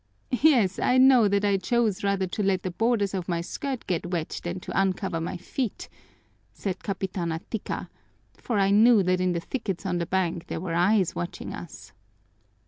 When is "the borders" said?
2.63-3.13